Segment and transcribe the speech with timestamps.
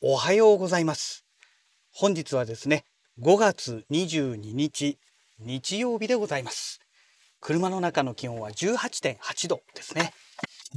[0.00, 1.24] おはようございます。
[1.90, 2.84] 本日はですね、
[3.20, 4.96] 5月22日、
[5.40, 6.78] 日曜日でございます。
[7.40, 10.12] 車の中の気温は18.8度ですね。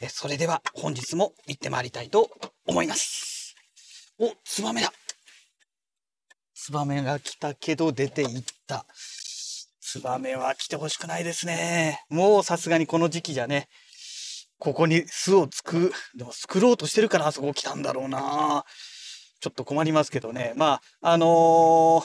[0.00, 2.28] えそれでは本日も行ってまいりたいと
[2.66, 3.54] 思います。
[4.18, 4.92] お、ツバメだ。
[6.52, 8.84] ツバメが来たけど出て行った。
[9.80, 12.04] ツバメは来てほしくないですね。
[12.08, 13.68] もうさすがにこの時期じゃね、
[14.58, 18.64] ここに巣をつく、でも作ろうとしてるからあそこ来たんだろうな。
[19.44, 20.54] ちょっと困りますけどね。
[20.56, 22.04] まあ、あのー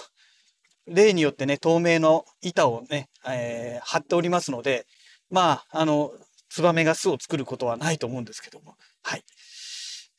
[0.88, 4.85] 例によってね、透明の板をね、えー貼っておりますので、
[5.29, 6.12] まあ、あの、
[6.49, 8.75] ツバメが巣を作ることはないと思うんですけども。
[9.03, 9.23] はい。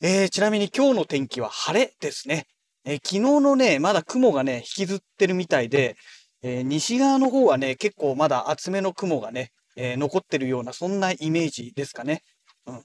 [0.01, 2.47] えーちなみに今日の天気は晴れですね。
[2.85, 5.97] えー昨日のね、まだ雲がね、引きずってるみたいで、
[6.41, 12.23] えー西側の方はね、結構まだ厚めの雲がね、えー残ってるような、そんなイメージですかね。
[12.65, 12.83] うん。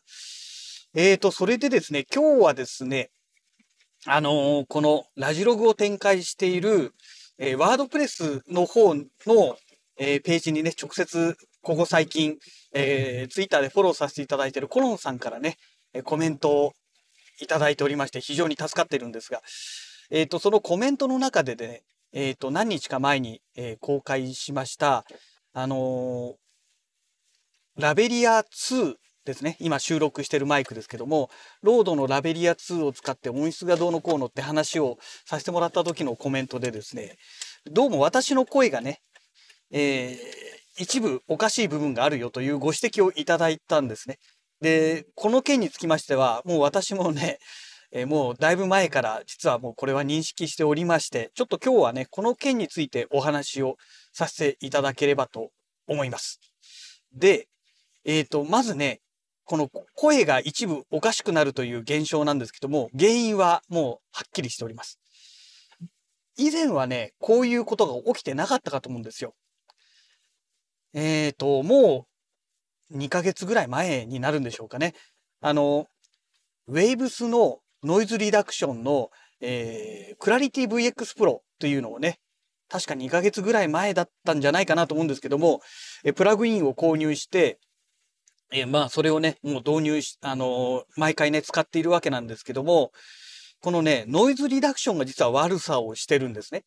[0.94, 3.10] えーと、それでですね、今日はですね、
[4.08, 6.92] あのーこのラジログを展開している、
[7.38, 9.04] えーワードプレスの方の、
[9.98, 12.36] えーページにね、直接、ここ最近、
[12.72, 15.56] えー、ツイッターでフォローさせていただいているコロンさんからね、
[15.92, 16.72] えコメントを
[17.40, 19.42] いただいておりまして、非常に助かってるんですが、
[20.10, 25.04] えっ、と、そのコメントの中でね、えっ、と、何日か前に、えー公開しました、
[25.52, 26.36] あの
[27.76, 28.94] ラベリア2
[29.26, 29.56] ですね。
[29.60, 31.28] 今収録してるマイクですけども、
[31.62, 34.96] ロードのラベリア2を使って音質がどうのこうのって話を
[35.26, 37.16] させてもらった時のコメントでですね、
[37.70, 39.00] どうも私の声がね、
[39.70, 44.18] えー一部おかしい部分があるよというご指摘をいただいたんですね。
[44.60, 47.38] で、この件につきましては、もう私もね、
[47.92, 53.76] えーもうだいぶ前から実はもうこれは認識しておりまして、ちょっと今日はね、この件についてお話を
[54.12, 55.50] させていただければと
[55.88, 56.40] 思います。
[57.14, 57.48] で、
[58.04, 59.00] えっ、と、まずね、
[59.46, 64.98] この声が一部おかしくなるという現象なんですけども、原因はもうはっきりしております。
[66.36, 69.34] 以前はね、こういうことが起きてなかったかと思うんですよ。
[70.94, 72.06] えっ、と、も
[72.90, 74.94] う2ヶ月ぐらい前になるんでしょうかね。
[75.40, 75.86] あの、
[76.66, 82.18] ウェイブスのノイズリダクションの、えー、クラリティ VX Pro というのをね、
[82.68, 85.60] 確か2ヶ月ぐらい前だったんじゃないかなと思うんですけども、
[86.04, 87.60] えプラグインを購入して、
[88.52, 92.92] えーまあ、それをね、もう導入し、あのー毎回ね、使っているわけなんですけども、
[93.60, 96.62] このね、ノイズリダクションが実は悪さをしてるんですね。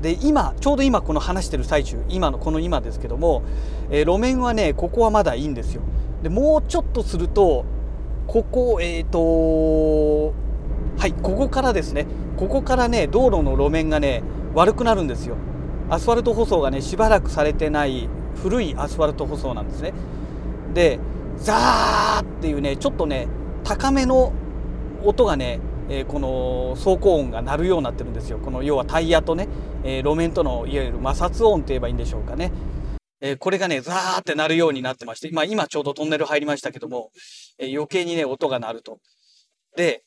[0.00, 3.42] で、今、ちょうど今この話してる最中、今のこの今ですけども、
[3.90, 5.82] えー路面はね、ここはまだいいんですよ。
[6.22, 7.66] で、もうちょっとすると、
[8.26, 10.32] ここ、えっ、と
[10.98, 12.06] はい、ここからですね、
[12.36, 14.22] ここからね、道路の路面がね、
[14.54, 15.36] 悪くなるんですよ。
[15.90, 18.08] アスファルト舗装がね、しばらくされてない
[18.42, 19.92] 古いアスファルト舗装なんですね。
[20.74, 20.98] で、
[21.40, 23.28] ザーっていうね、ちょっとね、
[23.64, 24.32] 高めの
[25.04, 28.38] 音がね、えーこの走行音が鳴るようになってるんですよ。
[28.38, 29.48] この要はタイヤとね、
[29.84, 32.52] えー路面とのいわゆる摩擦音といえばいいんでしょうかね。
[33.20, 37.10] えーこれがね、ザーって鳴るようになってまして、まあ今ちょうどトンネル入りましたけども、
[37.58, 38.98] えー余計にね、音が鳴ると。
[39.76, 40.02] で、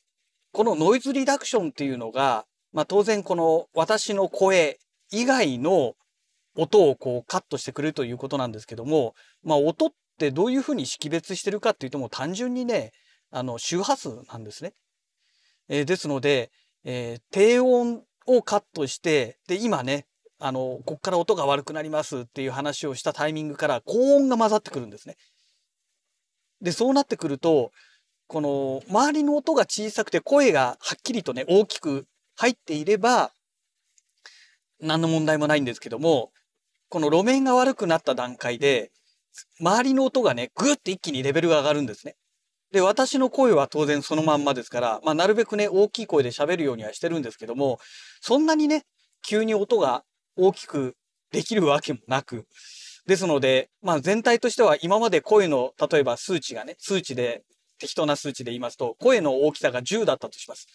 [0.52, 4.78] このノイズリダクションっていうのが、まあ当然この私の声
[5.10, 5.94] 以外の
[6.56, 12.92] 音をこうカットしてくれるということなんですけども、まあ音ってどういうふうに識別してるかっていうともう単純にね、
[13.30, 14.74] あの周波数なんですね。
[15.68, 16.50] えーですので、
[16.84, 20.06] えー低音をカットして、で、今ね、
[20.38, 25.16] あの、こっから音が悪くなりますっていう話をしたタイミングから高音が混ざってくるんですね。
[26.60, 27.72] で、そうなってくると、
[28.28, 32.06] この周りの音が小さくて声がはっきりとね、大きく
[32.36, 33.32] 入っていれば、
[34.80, 36.30] 何の問題もないんですけども、
[36.88, 38.91] この路面が悪くなった段階で、
[39.60, 42.16] 周りの音がね、ぐーって一気にレベルが上がるんですね。
[42.72, 47.78] で、私の声は当然そのまんまですから、まあ、なるべくね、大きい声で喋るようにはしてるんですけども、
[48.20, 48.84] そんなにね、
[49.22, 50.04] 急に音が
[50.36, 50.96] 大きく
[51.30, 52.46] できるわけもなく、
[53.06, 57.42] ですので、まあ、全体としては今まで声の、例えば数値がね、数値で、
[57.78, 60.68] 適当な数値で言いますと、声の大きさが10だったとします。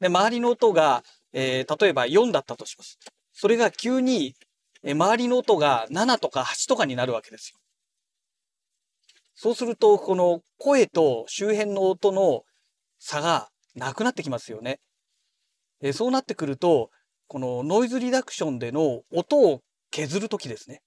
[0.00, 2.98] で、周りの音が、えー例えば4だったとします。
[3.32, 4.34] それが急に、
[4.82, 7.58] えー周りの音が7とか8とかになるわけですよ。
[9.36, 12.42] そうすると、この声と周辺の音の
[12.98, 14.80] 差がなくなってきますよね。
[15.82, 16.90] えそうなってくると、
[17.28, 19.60] このノイズリダクションでの音を
[19.90, 20.80] 削るときですね。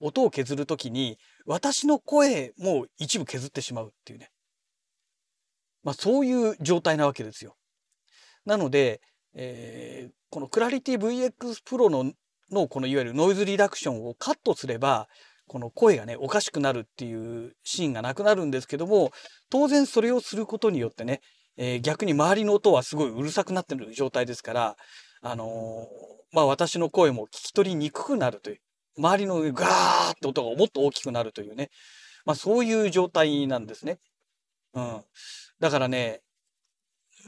[0.00, 1.16] 音を削るときに、
[1.46, 4.30] 私の声も一部削ってしまうっていうね。
[5.84, 7.56] まあそういう状態なわけですよ。
[8.44, 9.00] なので、
[9.34, 12.10] えーこのクラリティ VX Pro の
[12.50, 15.06] のこのいわゆるノイズリダクションをカットすれば、
[15.46, 19.10] この声がね、おかしくなるっていうシーンがなくなるんですけども、
[19.50, 21.20] 当然それをすることによってね、
[21.56, 24.76] えー、逆に周りの音はすごいうるさくなってる状態ですから、
[25.20, 25.86] あのー、
[26.32, 28.58] まあ私の声も聞き取りにくくなるという、
[28.98, 31.70] 周りのガーって音がもっと大きくなるというね、
[32.24, 33.98] まあそういう状態なんですね。
[34.74, 35.02] うん。
[35.60, 36.20] だからね、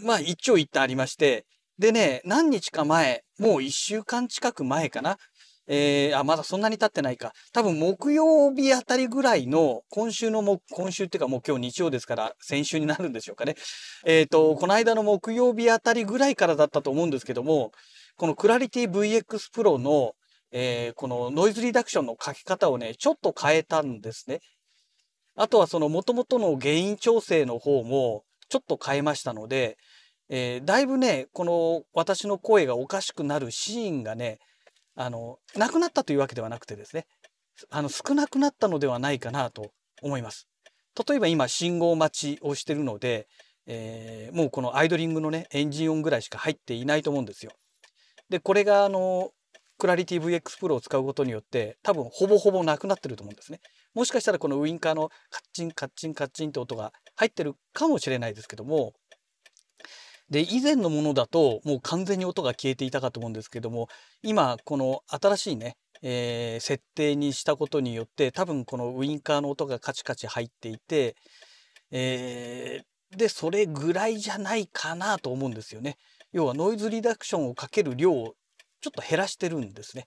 [0.03, 1.47] まあ一長一短ありまして、
[1.79, 5.19] でね、何日か前、もう一週間近く前かな。
[5.67, 7.33] えー、あ、まだそんなに経ってないか。
[7.53, 13.57] 多分木曜日あたりぐらいの、今週のも、今週っていうかもう今日日曜ですから、先週になるんでしょうかね。
[14.05, 17.73] えっ、ー、と、この間の木曜日あたりぐらいからだったと思うんですけども、
[18.17, 20.13] このクラリティ VX Pro の、
[20.53, 24.41] えー、このノイズリダクションの書き方をね、ちょっと変えたんですね。
[25.37, 29.77] あとはその元々の原因調整の方もちょっと変えましたので、
[30.29, 34.39] えー、だいぶね、この私の声がおかしくなるシーンがね、
[34.95, 37.07] あの、なくなったというわけではなくてですね、
[37.71, 40.49] あの、少なくなったのではないかなと思います。
[41.09, 43.29] 例えば今、信号待ちをしてるので、
[43.67, 47.53] えー、もうこのアイドリングのね、エンジン音ぐらいしか入っていないと思うんですよ。
[48.29, 49.31] で、これがあの、
[49.79, 53.61] クラリティ VX Pro を使うことによって、多分ほぼほぼなくなってると思うんですね。
[53.95, 58.93] もしかしたらこのウインカーのカッチンカッチンカッチンって音が入ってるかもしれないですけども、
[60.31, 63.89] で、以前のものだともう完全に音が消えていたかと思うんですけども、
[64.23, 71.17] 今この新しいね、えー、設定にしたことによって多分このウインカーの音がカチカチ入っていて、
[71.91, 75.97] えー、で、それぐらいじゃないかなと思うんですよね。
[76.33, 78.35] 要はノイズリダクションをかける量を
[78.81, 80.07] ちょっと減らしてるんですね。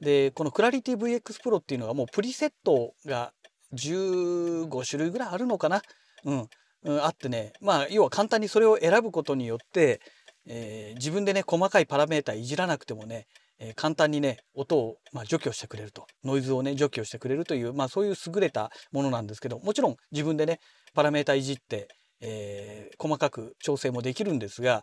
[0.00, 3.32] で、このクラリティ VX Pro っていうのはもうプリセットが
[3.74, 5.82] 15種類ぐらいあるのかな。
[6.24, 6.48] うん。
[6.88, 10.00] うん、あってね、まあ、要は簡単にそれを選ぶことによって、
[10.46, 13.26] えー、自分でね、細かいパラメータいじらなくてもね、
[13.60, 16.06] えー、簡単にね、音を、まあ、除去してくれると。
[16.24, 20.60] ノイズをね、除去してくれるという、まあ、そういう優れたものなんですけど、もちろん自分でね、
[20.94, 21.88] パラメータいじって、
[22.22, 24.82] えー、細かく調整もできるんですが、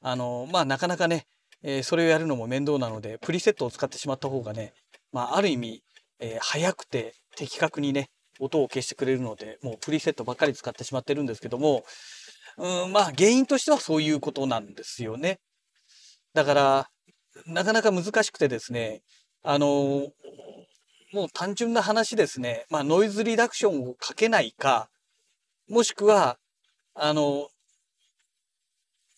[0.00, 1.26] あの、まあ、なかなかね、
[1.62, 4.72] え、それをやるのも面倒なので、プリセットを使ってしまった方がね、
[5.12, 5.82] まあ、ある意味、
[6.18, 11.84] え、早くて的確にね、音を消してくれるので、もうプリセットばっかり使ってしまってるんですけども、
[12.56, 15.40] うん、まあ原因としてはそういうことなんですよね。
[16.34, 16.90] だから、
[17.46, 19.02] なかなか難しくてですね、
[19.42, 19.66] あの
[21.12, 24.88] もう単純な話ですね、まあノイズリダクションをかけないか、
[25.68, 26.38] もしくは、
[26.94, 27.48] あの、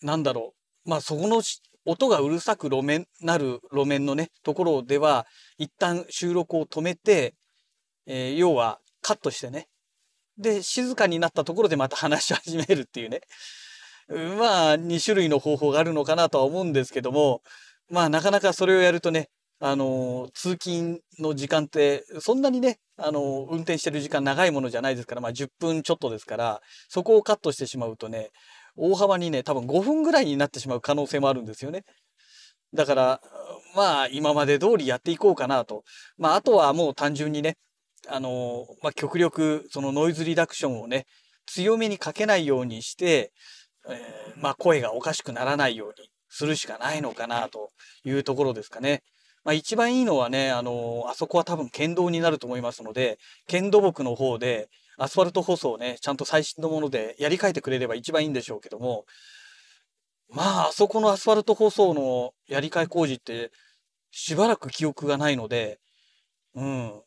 [0.01, 0.53] なんだろ
[0.85, 1.41] う、まあそこの
[1.85, 5.25] 音がうるさく路面、なる路面のね、ところでは、
[5.57, 7.35] 一旦収録を止めて、
[8.05, 9.67] えー、要はカットしてね。
[10.37, 13.21] で、静かになったところでまた話し始めるっていうね。
[14.09, 17.41] まあ、2種類の方法があるのかなとは思うんですけども、
[17.89, 28.31] まあ、なかなかそれをやるとね、あの、通勤の時間って、そんなにね、あの、運転してる時間長いものじゃないですから、まあ、10分ちょっとですから、そこをカットしてしまうとね、
[28.75, 31.83] 大幅にね、多分5分ぐらいになってしまう可能性もあるんですよね。
[32.73, 33.21] だから、
[33.75, 35.83] まあ、今まで通りやっていこうかなと。
[36.17, 37.57] まあ、あとはもう単純にね、
[38.07, 41.05] あの、まあ、極力、そのノイズリダクションをね、
[41.45, 43.31] 強めにかけないようにして、
[43.87, 47.71] えー、まあ、声がおかしくならないようにするしかないのかなと
[48.03, 49.03] いうところですかね。
[49.43, 53.17] まあ、一番いいのはね、あの、あそこは多分県道になると思いますので、
[53.47, 59.05] 県土木の方でアスファルト舗装をね、ちゃんと最新のものでやり替えてくれれば一番いいんでしょうけども、
[60.29, 63.51] まあ、あそこのアスファルト舗装のやり替え工事って
[64.11, 65.79] しばらく記憶がないので、
[66.53, 67.01] うん。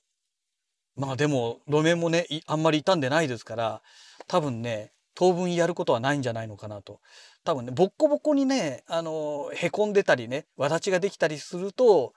[0.97, 3.83] まあでも、路面もね、あんまり傷んでないですから、
[4.29, 7.01] 多分ね、当分やることはないんじゃないのかなと。
[7.45, 12.13] 多分ね、ボッコボコにね、あの、へこんでたりね、わだちができたりすると、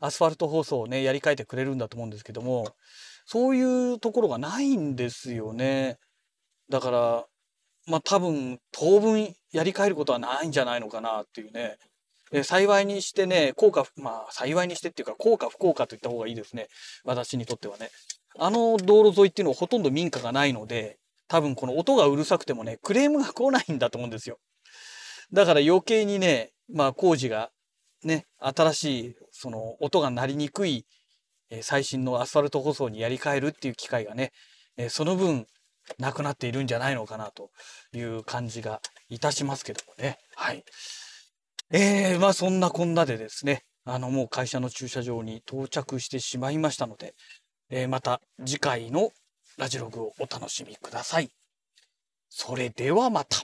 [0.00, 2.74] アスファルト舗装をね、やり替えてくれるんだと思うんですけども、
[3.26, 5.98] そういうところがないんですよね。
[6.68, 7.26] だから、
[7.86, 11.78] まあ多分、当分やり替えることはないんじゃないのかなっていうね。
[12.32, 16.68] え幸いにしてね、効果、まあ幸いにしてっていうか、効果不効果といった方がいいですね。
[17.04, 17.90] 私にとってはね。
[18.38, 20.98] あの道路沿いっていうのはほとんど民家がないので、
[21.28, 24.38] 多分この音がうるさくてもね、クレームが来ないんだと思うんですよ。
[25.32, 27.50] だから余計にね、まあ工事が
[28.04, 30.86] ね、新しいその音が鳴りにくい、
[31.50, 34.32] え最新のアスファルト舗装にやり替えるっていう機会がね、
[34.78, 35.46] えその分
[35.98, 37.50] なくなっているんじゃないのかなと
[37.92, 40.18] いう感じがいたしますけどもね。
[40.34, 40.64] はい。
[41.74, 47.14] えー、まあそんなこんなでですね、あのもう会社の駐車場に到着してしまいましたので、
[47.70, 49.10] えー、また次回の
[49.56, 51.30] ラジログをお楽しみください。
[52.28, 53.38] それではまた。